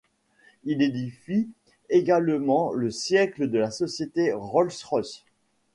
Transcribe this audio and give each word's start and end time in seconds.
Il 0.63 0.81
édifie 0.81 1.47
également 1.91 2.73
le 2.73 2.89
siège 2.89 3.37
de 3.37 3.59
la 3.59 3.69
société 3.69 4.33
Rolls-Royce. 4.33 5.25